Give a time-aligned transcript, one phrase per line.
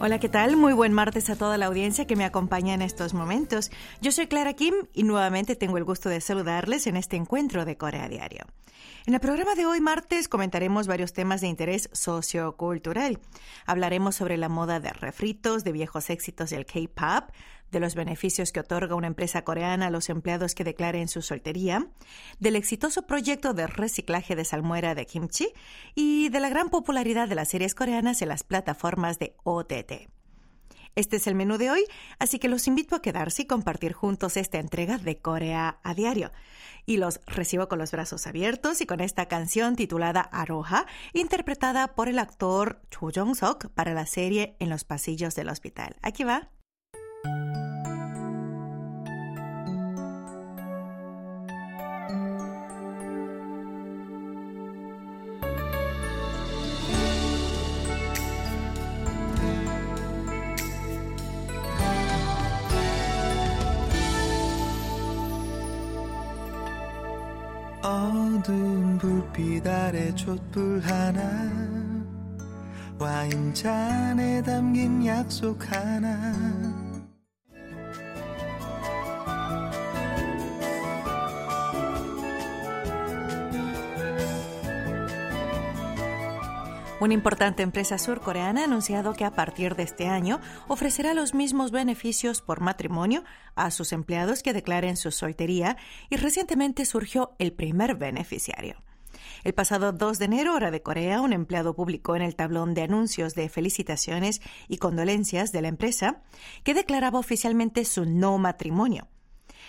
[0.00, 0.56] Hola, ¿qué tal?
[0.56, 3.72] Muy buen martes a toda la audiencia que me acompaña en estos momentos.
[4.00, 7.76] Yo soy Clara Kim y nuevamente tengo el gusto de saludarles en este encuentro de
[7.76, 8.44] Corea Diario.
[9.06, 13.18] En el programa de hoy martes comentaremos varios temas de interés sociocultural.
[13.66, 17.30] Hablaremos sobre la moda de refritos, de viejos éxitos del K-pop,
[17.70, 21.88] de los beneficios que otorga una empresa coreana a los empleados que declaren su soltería,
[22.38, 25.48] del exitoso proyecto de reciclaje de salmuera de kimchi
[25.94, 30.08] y de la gran popularidad de las series coreanas en las plataformas de OTT.
[30.98, 31.84] Este es el menú de hoy,
[32.18, 36.32] así que los invito a quedarse y compartir juntos esta entrega de Corea a diario.
[36.86, 42.08] Y los recibo con los brazos abiertos y con esta canción titulada Aroha, interpretada por
[42.08, 45.94] el actor Cho Jong-sok para la serie En los pasillos del hospital.
[46.02, 46.48] Aquí va.
[67.82, 71.22] 어두운 불빛 아래 촛불 하나
[72.98, 76.67] 와인잔에 담긴 약속 하나
[87.00, 91.70] Una importante empresa surcoreana ha anunciado que a partir de este año ofrecerá los mismos
[91.70, 93.22] beneficios por matrimonio
[93.54, 95.76] a sus empleados que declaren su soltería
[96.10, 98.82] y recientemente surgió el primer beneficiario.
[99.44, 102.82] El pasado 2 de enero, hora de Corea, un empleado publicó en el tablón de
[102.82, 106.22] anuncios de felicitaciones y condolencias de la empresa
[106.64, 109.06] que declaraba oficialmente su no matrimonio.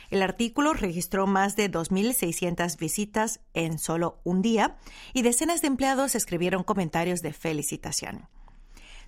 [0.10, 4.78] El artículo registró más de 2.600 visitas en solo un día
[5.14, 8.28] y decenas de empleados escribieron comentarios de felicitación.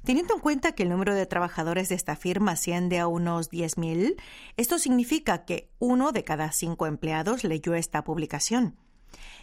[0.04, 4.16] Teniendo en cuenta que el número de trabajadores de esta firma asciende a unos 10.000,
[4.58, 8.78] esto significa que uno de cada cinco empleados leyó esta publicación.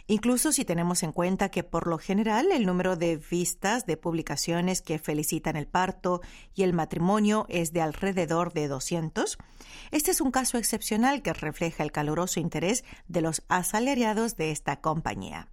[0.07, 4.81] Incluso si tenemos en cuenta que por lo general el número de vistas de publicaciones
[4.81, 6.21] que felicitan el parto
[6.55, 9.37] y el matrimonio es de alrededor de 200,
[9.91, 14.81] este es un caso excepcional que refleja el caluroso interés de los asalariados de esta
[14.81, 15.47] compañía.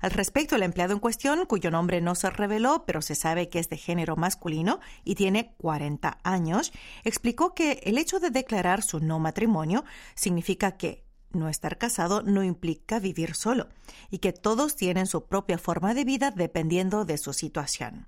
[0.00, 3.58] Al respecto, el empleado en cuestión, cuyo nombre no se reveló, pero se sabe que
[3.58, 6.72] es de género masculino y tiene 40 años,
[7.04, 9.84] explicó que el hecho de declarar su no matrimonio
[10.14, 13.68] significa que no estar casado no implica vivir solo
[14.10, 18.06] y que todos tienen su propia forma de vida dependiendo de su situación.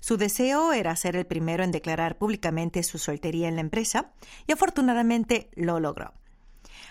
[0.00, 4.12] Su deseo era ser el primero en declarar públicamente su soltería en la empresa
[4.46, 6.12] y afortunadamente lo logró.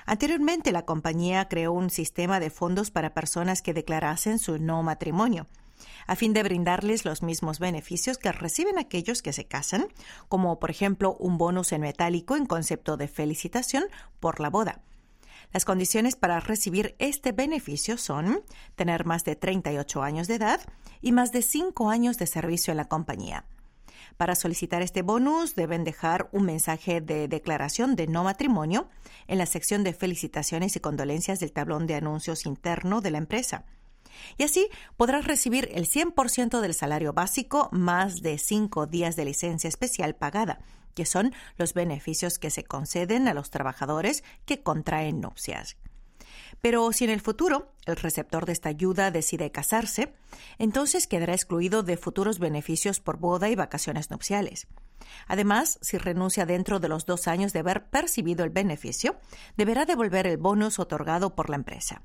[0.05, 5.47] Anteriormente la compañía creó un sistema de fondos para personas que declarasen su no matrimonio,
[6.07, 9.87] a fin de brindarles los mismos beneficios que reciben aquellos que se casan,
[10.27, 13.85] como por ejemplo un bonus en metálico en concepto de felicitación
[14.19, 14.81] por la boda,
[15.53, 18.41] las condiciones para recibir este beneficio son
[18.75, 20.59] tener más de 38 años de edad
[20.99, 23.45] y más de 5 años de servicio en la compañía.
[24.17, 28.89] Para solicitar este bonus deben dejar un mensaje de declaración de no matrimonio
[29.27, 33.63] en la sección de felicitaciones y condolencias del tablón de anuncios interno de la empresa.
[34.37, 39.67] Y así podrás recibir el 100% del salario básico más de 5 días de licencia
[39.67, 40.59] especial pagada
[40.93, 45.77] que son los beneficios que se conceden a los trabajadores que contraen nupcias.
[46.61, 50.13] Pero si en el futuro el receptor de esta ayuda decide casarse,
[50.57, 54.67] entonces quedará excluido de futuros beneficios por boda y vacaciones nupciales.
[55.27, 59.17] Además, si renuncia dentro de los dos años de haber percibido el beneficio,
[59.57, 62.01] deberá devolver el bonus otorgado por la empresa.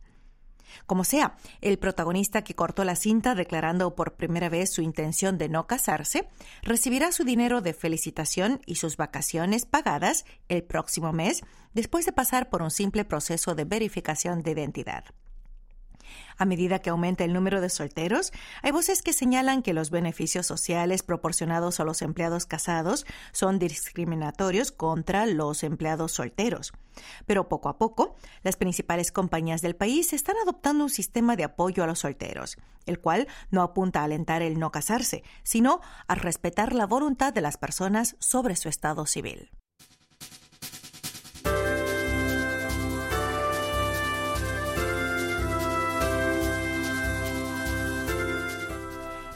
[0.87, 5.49] Como sea, el protagonista que cortó la cinta declarando por primera vez su intención de
[5.49, 6.29] no casarse,
[6.63, 11.43] recibirá su dinero de felicitación y sus vacaciones pagadas el próximo mes
[11.75, 15.05] después de pasar por un simple proceso de verificación de identidad.
[16.37, 18.33] A medida que aumenta el número de solteros,
[18.63, 24.73] hay voces que señalan que los beneficios sociales proporcionados a los empleados casados son discriminatorios
[24.73, 26.73] contra los empleados solteros.
[27.27, 31.85] Pero poco a poco, las principales compañías del país están adoptando un sistema de apoyo
[31.85, 32.57] a los solteros,
[32.87, 37.41] el cual no apunta a alentar el no casarse, sino a respetar la voluntad de
[37.41, 39.51] las personas sobre su estado civil.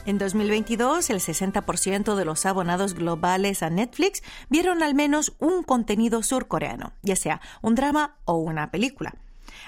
[0.05, 6.23] En 2022, el 60% de los abonados globales a Netflix vieron al menos un contenido
[6.23, 9.15] surcoreano, ya sea un drama o una película.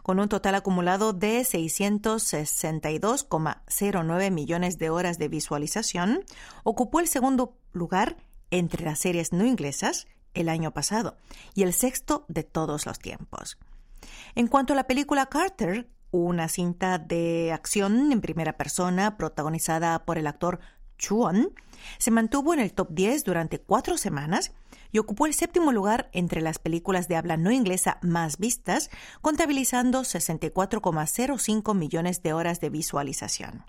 [0.03, 6.25] Con un total acumulado de 662,09 millones de horas de visualización,
[6.65, 8.17] ocupó el segundo lugar
[8.51, 11.19] entre las series no inglesas el año pasado
[11.55, 13.59] y el sexto de todos los tiempos.
[14.35, 20.17] En cuanto a la película Carter, una cinta de acción en primera persona protagonizada por
[20.17, 20.59] el actor
[21.03, 21.51] Chuan,
[21.99, 24.53] se mantuvo en el top 10 durante cuatro semanas
[24.93, 28.89] y ocupó el séptimo lugar entre las películas de habla no inglesa más vistas,
[29.21, 33.65] contabilizando 64,05 millones de horas de visualización.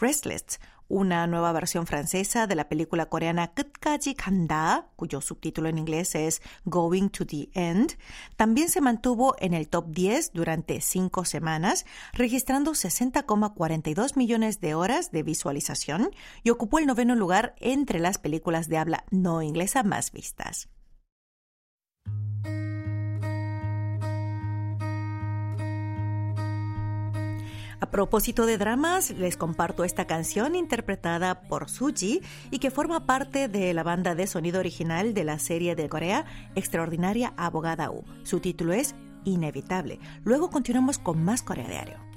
[0.00, 6.14] Restless, una nueva versión francesa de la película coreana Kitkaji Kanda, cuyo subtítulo en inglés
[6.14, 7.96] es Going to the End,
[8.36, 15.10] también se mantuvo en el top 10 durante cinco semanas, registrando 60,42 millones de horas
[15.10, 16.10] de visualización
[16.42, 20.68] y ocupó el noveno lugar entre las películas de habla no inglesa más vistas.
[27.80, 33.46] A propósito de dramas, les comparto esta canción interpretada por Suji y que forma parte
[33.46, 36.24] de la banda de sonido original de la serie de Corea
[36.56, 38.04] Extraordinaria Abogada U.
[38.24, 40.00] Su título es Inevitable.
[40.24, 42.07] Luego continuamos con más Corea Diario.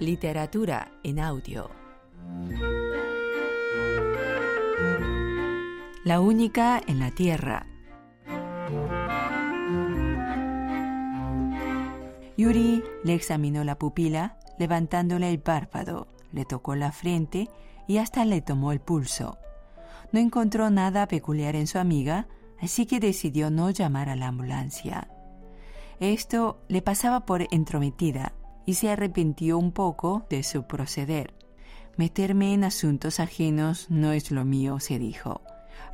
[0.00, 1.70] Literatura en audio.
[6.04, 7.66] La única en la Tierra.
[12.36, 17.48] Yuri le examinó la pupila, levantándole el párpado, le tocó la frente
[17.86, 19.38] y hasta le tomó el pulso.
[20.10, 22.26] No encontró nada peculiar en su amiga,
[22.60, 25.08] así que decidió no llamar a la ambulancia.
[26.00, 28.32] Esto le pasaba por entrometida
[28.66, 31.34] y se arrepintió un poco de su proceder.
[31.96, 35.42] Meterme en asuntos ajenos no es lo mío, se dijo,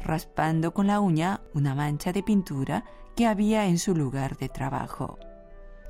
[0.02, 2.84] raspando con la uña una mancha de pintura
[3.16, 5.18] que había en su lugar de trabajo.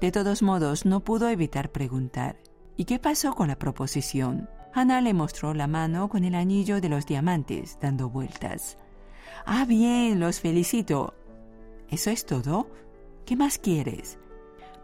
[0.00, 2.38] De todos modos, no pudo evitar preguntar,
[2.76, 4.48] ¿y qué pasó con la proposición?
[4.72, 8.78] Ana le mostró la mano con el anillo de los diamantes, dando vueltas.
[9.44, 11.14] Ah, bien, los felicito.
[11.88, 12.70] ¿Eso es todo?
[13.26, 14.18] ¿Qué más quieres?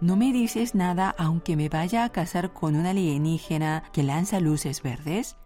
[0.00, 4.82] No me dices nada aunque me vaya a casar con un alienígena que lanza luces
[4.82, 5.36] verdes?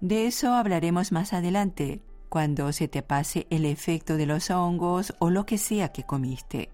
[0.00, 5.30] De eso hablaremos más adelante, cuando se te pase el efecto de los hongos o
[5.30, 6.70] lo que sea que comiste.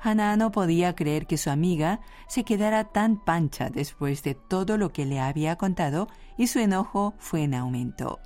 [0.00, 4.92] Hannah no podía creer que su amiga se quedara tan pancha después de todo lo
[4.92, 6.08] que le había contado
[6.38, 8.20] y su enojo fue en aumento.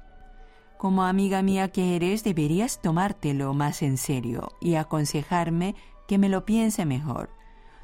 [0.76, 5.74] Como amiga mía que eres, deberías tomártelo más en serio y aconsejarme
[6.06, 7.30] que me lo piense mejor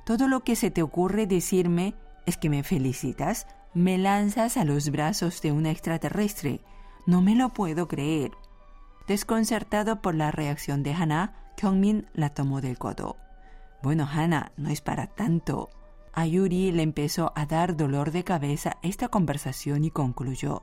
[0.04, 1.94] todo lo que se te ocurre decirme
[2.26, 6.60] es que me felicitas, me lanzas a los brazos de un extraterrestre.
[7.06, 8.32] No me lo puedo creer.
[9.06, 13.16] Desconcertado por la reacción de Hannah, Kyungmin la tomó del codo.
[13.82, 15.70] Bueno, Hannah, no es para tanto.
[16.12, 20.60] A Yuri le empezó a dar dolor de cabeza esta conversación y concluyó.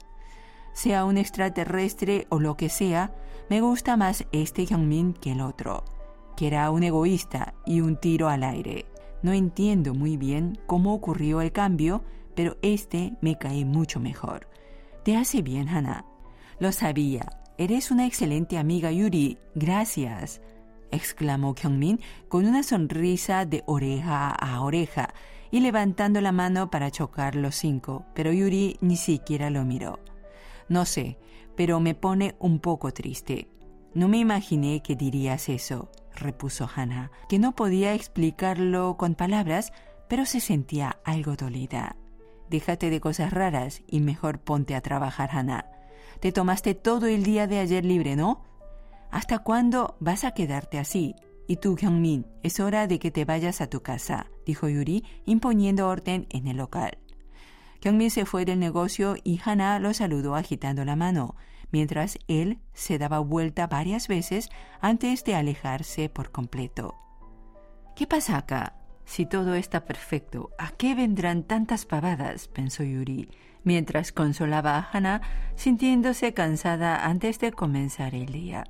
[0.73, 3.11] Sea un extraterrestre o lo que sea,
[3.49, 5.83] me gusta más este Hyungmin que el otro,
[6.35, 8.85] que era un egoísta y un tiro al aire.
[9.21, 12.03] No entiendo muy bien cómo ocurrió el cambio,
[12.35, 14.47] pero este me cae mucho mejor.
[15.03, 16.05] Te hace bien, Hannah.
[16.59, 17.25] Lo sabía.
[17.57, 19.37] Eres una excelente amiga, Yuri.
[19.55, 20.41] Gracias.
[20.91, 25.13] exclamó Kyungmin con una sonrisa de oreja a oreja
[25.51, 29.99] y levantando la mano para chocar los cinco, pero Yuri ni siquiera lo miró.
[30.69, 31.17] No sé,
[31.55, 33.49] pero me pone un poco triste.
[33.93, 39.71] No me imaginé que dirías eso, repuso Hannah, que no podía explicarlo con palabras,
[40.07, 41.95] pero se sentía algo dolida.
[42.49, 45.65] Déjate de cosas raras y mejor ponte a trabajar, Hannah.
[46.19, 48.43] Te tomaste todo el día de ayer libre, ¿no?
[49.11, 51.15] ¿Hasta cuándo vas a quedarte así?
[51.47, 55.87] Y tú, Hyungmin, es hora de que te vayas a tu casa, dijo Yuri, imponiendo
[55.87, 56.97] orden en el local.
[57.81, 61.35] Hyungmin se fue del negocio y Hana lo saludó agitando la mano,
[61.71, 64.49] mientras él se daba vuelta varias veces
[64.81, 66.95] antes de alejarse por completo.
[67.95, 68.73] ¿Qué pasa acá?
[69.05, 72.47] Si todo está perfecto, ¿a qué vendrán tantas pavadas?
[72.47, 73.29] pensó Yuri,
[73.63, 75.21] mientras consolaba a Hana,
[75.55, 78.65] sintiéndose cansada antes de comenzar el día.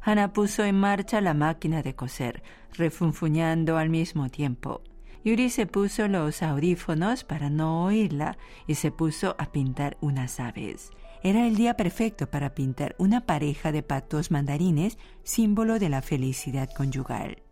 [0.00, 4.82] Hana puso en marcha la máquina de coser, refunfuñando al mismo tiempo.
[5.24, 10.90] Yuri se puso los audífonos para no oírla y se puso a pintar unas aves.
[11.22, 16.68] Era el día perfecto para pintar una pareja de patos mandarines, símbolo de la felicidad
[16.76, 17.42] conyugal.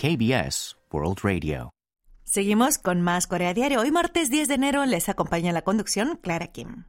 [0.00, 1.74] KBS World Radio.
[2.24, 3.80] Seguimos con más Corea Diario.
[3.80, 6.84] Hoy martes 10 de enero les acompaña la conducción Clara Kim.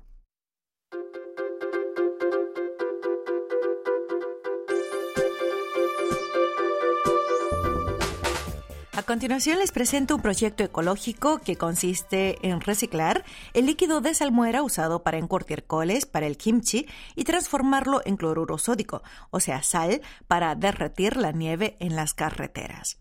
[8.94, 14.64] A continuación les presento un proyecto ecológico que consiste en reciclar el líquido de salmuera
[14.64, 20.02] usado para encurtir coles para el kimchi y transformarlo en cloruro sódico, o sea, sal,
[20.28, 23.01] para derretir la nieve en las carreteras.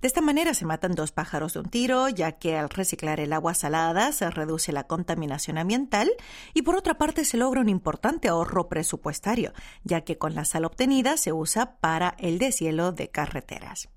[0.00, 3.32] De esta manera se matan dos pájaros de un tiro, ya que al reciclar el
[3.32, 6.10] agua salada se reduce la contaminación ambiental
[6.54, 9.52] y por otra parte se logra un importante ahorro presupuestario,
[9.84, 13.88] ya que con la sal obtenida se usa para el deshielo de carreteras.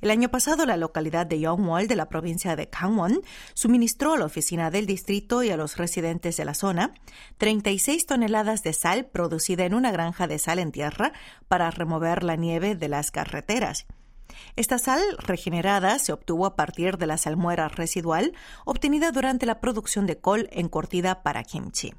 [0.00, 3.22] El año pasado, la localidad de Yongwol de la provincia de Gangwon
[3.54, 6.92] suministró a la oficina del distrito y a los residentes de la zona
[7.38, 11.12] 36 toneladas de sal producida en una granja de sal en tierra
[11.48, 13.86] para remover la nieve de las carreteras.
[14.56, 20.06] Esta sal regenerada se obtuvo a partir de la salmuera residual obtenida durante la producción
[20.06, 21.94] de col encurtida para kimchi.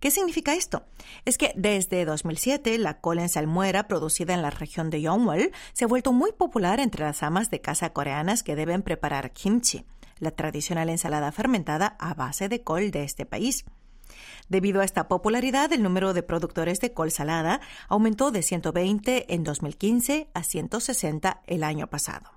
[0.00, 0.84] ¿Qué significa esto?
[1.24, 5.84] Es que desde 2007 la col en salmuera producida en la región de Yongwol se
[5.84, 9.86] ha vuelto muy popular entre las amas de casa coreanas que deben preparar kimchi,
[10.18, 13.64] la tradicional ensalada fermentada a base de col de este país.
[14.48, 19.44] Debido a esta popularidad, el número de productores de col salada aumentó de 120 en
[19.44, 22.30] 2015 a 160 el año pasado.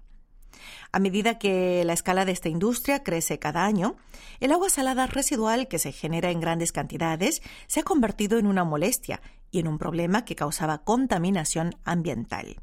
[0.92, 3.96] A medida que la escala de esta industria crece cada año,
[4.40, 8.64] el agua salada residual que se genera en grandes cantidades se ha convertido en una
[8.64, 9.22] molestia
[9.52, 12.58] y en un problema que causaba contaminación ambiental.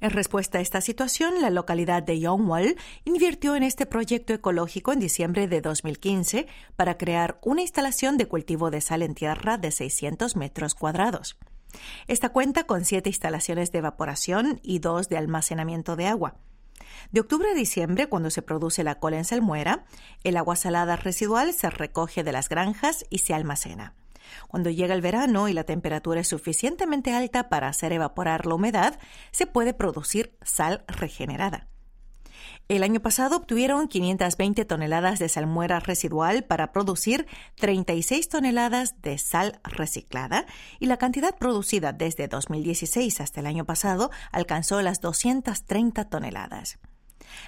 [0.00, 4.98] En respuesta a esta situación, la localidad de Yongwol invirtió en este proyecto ecológico en
[4.98, 10.36] diciembre de 2015 para crear una instalación de cultivo de sal en tierra de 600
[10.36, 11.36] metros cuadrados.
[12.08, 16.36] Esta cuenta con siete instalaciones de evaporación y dos de almacenamiento de agua.
[17.12, 19.84] De octubre a diciembre, cuando se produce la cola en salmuera,
[20.24, 23.94] el agua salada residual se recoge de las granjas y se almacena.
[24.48, 28.98] Cuando llega el verano y la temperatura es suficientemente alta para hacer evaporar la humedad,
[29.30, 31.68] se puede producir sal regenerada.
[32.68, 39.58] El año pasado obtuvieron 520 toneladas de salmuera residual para producir 36 toneladas de sal
[39.64, 40.46] reciclada
[40.78, 46.78] y la cantidad producida desde 2016 hasta el año pasado alcanzó las 230 toneladas.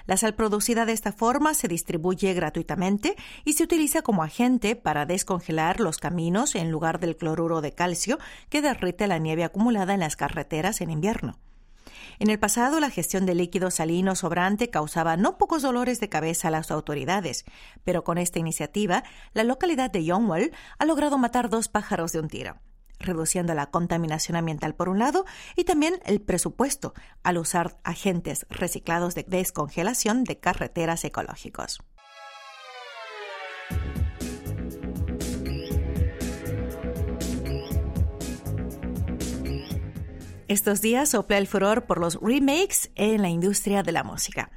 [0.05, 5.05] La sal producida de esta forma se distribuye gratuitamente y se utiliza como agente para
[5.05, 9.99] descongelar los caminos en lugar del cloruro de calcio que derrite la nieve acumulada en
[10.01, 11.39] las carreteras en invierno.
[12.19, 16.47] En el pasado, la gestión de líquido salino sobrante causaba no pocos dolores de cabeza
[16.47, 17.45] a las autoridades,
[17.83, 22.29] pero con esta iniciativa, la localidad de Yongwol ha logrado matar dos pájaros de un
[22.29, 22.55] tiro
[23.03, 29.15] reduciendo la contaminación ambiental por un lado y también el presupuesto al usar agentes reciclados
[29.15, 31.79] de descongelación de carreteras ecológicos.
[40.47, 44.51] Estos días sopla el furor por los remakes en la industria de la música.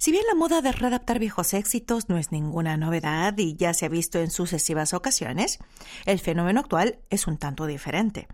[0.00, 3.84] Si bien la moda de readaptar viejos éxitos no es ninguna novedad y ya se
[3.84, 5.58] ha visto en sucesivas ocasiones,
[6.06, 8.26] el fenómeno actual es un tanto diferente.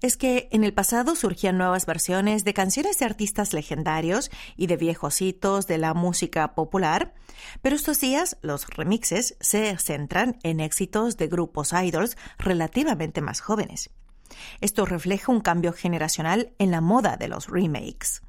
[0.00, 4.76] Es que en el pasado surgían nuevas versiones de canciones de artistas legendarios y de
[4.76, 7.12] viejos hitos de la música popular,
[7.60, 13.90] pero estos días los remixes se centran en éxitos de grupos idols relativamente más jóvenes.
[14.60, 18.22] Esto refleja un cambio generacional en la moda de los remakes.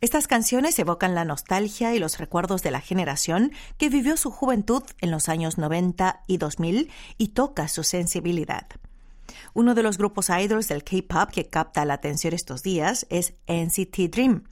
[0.00, 4.82] Estas canciones evocan la nostalgia y los recuerdos de la generación que vivió su juventud
[5.00, 8.66] en los años 90 y 2000 y toca su sensibilidad.
[9.54, 14.10] Uno de los grupos idols del K-pop que capta la atención estos días es NCT
[14.10, 14.44] Dream.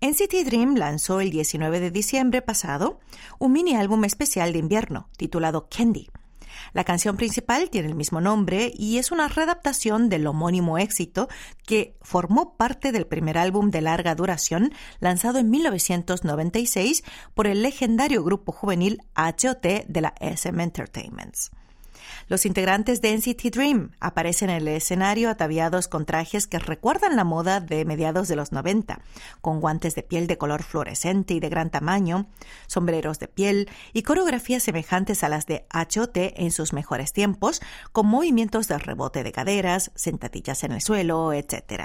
[0.00, 2.98] NCT Dream lanzó el 19 de diciembre pasado
[3.38, 6.08] un mini álbum especial de invierno titulado Candy.
[6.72, 11.28] La canción principal tiene el mismo nombre y es una readaptación del homónimo éxito
[11.66, 18.24] que formó parte del primer álbum de larga duración lanzado en 1996 por el legendario
[18.24, 21.50] grupo juvenil HOT de la SM Entertainments.
[22.28, 27.24] Los integrantes de NCT Dream aparecen en el escenario ataviados con trajes que recuerdan la
[27.24, 29.00] moda de mediados de los 90,
[29.40, 32.26] con guantes de piel de color fluorescente y de gran tamaño,
[32.66, 38.06] sombreros de piel y coreografías semejantes a las de HOT en sus mejores tiempos, con
[38.06, 41.84] movimientos de rebote de caderas, sentadillas en el suelo, etc.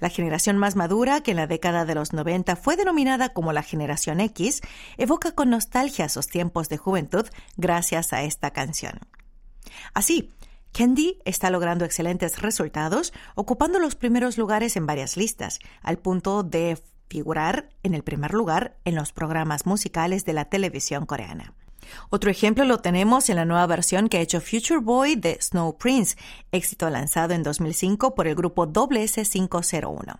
[0.00, 3.62] La generación más madura, que en la década de los 90 fue denominada como la
[3.62, 4.60] generación X,
[4.98, 7.24] evoca con nostalgia sus tiempos de juventud
[7.56, 9.00] gracias a esta canción.
[9.94, 10.32] Así,
[10.72, 16.78] Candy está logrando excelentes resultados, ocupando los primeros lugares en varias listas, al punto de
[17.08, 21.54] figurar en el primer lugar en los programas musicales de la televisión coreana.
[22.10, 25.78] Otro ejemplo lo tenemos en la nueva versión que ha hecho Future Boy de Snow
[25.78, 26.16] Prince,
[26.52, 30.18] éxito lanzado en 2005 por el grupo WS501.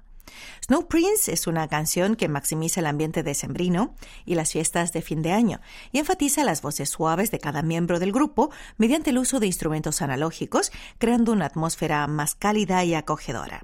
[0.64, 5.22] Snow Prince es una canción que maximiza el ambiente decembrino y las fiestas de fin
[5.22, 5.60] de año
[5.92, 10.02] y enfatiza las voces suaves de cada miembro del grupo mediante el uso de instrumentos
[10.02, 13.62] analógicos, creando una atmósfera más cálida y acogedora.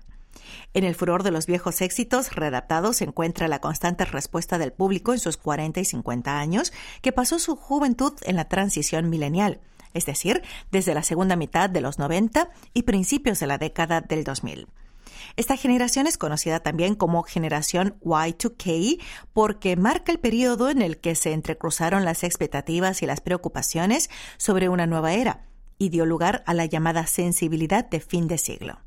[0.74, 5.12] En el furor de los viejos éxitos readaptados se encuentra la constante respuesta del público
[5.12, 9.60] en sus 40 y 50 años, que pasó su juventud en la transición milenial,
[9.94, 14.24] es decir, desde la segunda mitad de los 90 y principios de la década del
[14.24, 14.66] 2000.
[15.37, 19.00] Esta generación es conocida también como generación Y2K
[19.32, 24.68] porque marca el periodo en el que se entrecruzaron las expectativas y las preocupaciones sobre
[24.68, 25.46] una nueva era
[25.78, 28.78] y dio lugar a la llamada sensibilidad de fin de siglo.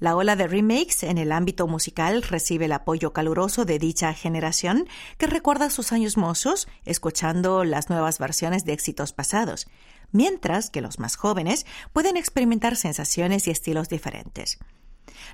[0.00, 4.88] La ola de remakes en el ámbito musical recibe el apoyo caluroso de dicha generación
[5.18, 9.66] que recuerda sus años mozos escuchando las nuevas versiones de éxitos pasados,
[10.10, 14.58] mientras que los más jóvenes pueden experimentar sensaciones y estilos diferentes.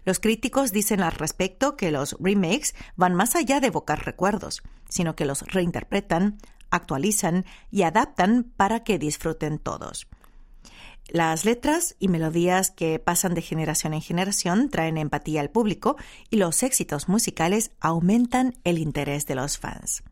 [0.04, 5.16] Los críticos dicen al respecto que los remakes van más allá de evocar recuerdos, sino
[5.16, 6.38] que los reinterpretan,
[6.70, 10.06] actualizan y adaptan para que disfruten todos.
[11.08, 15.96] Las letras y melodías que pasan de generación en generación traen empatía al público
[16.30, 20.04] y los éxitos musicales aumentan el interés de los fans.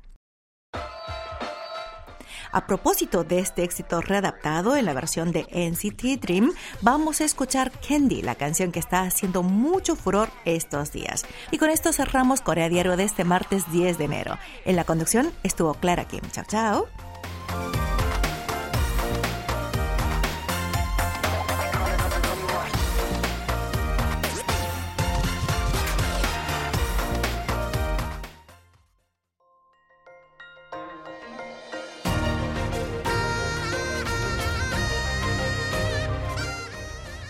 [2.52, 7.70] A propósito de este éxito readaptado en la versión de NCT Dream, vamos a escuchar
[7.86, 11.24] Candy, la canción que está haciendo mucho furor estos días.
[11.50, 14.38] Y con esto cerramos Corea Diario de este martes 10 de enero.
[14.64, 16.22] En la conducción estuvo Clara Kim.
[16.32, 17.97] Chao, chao.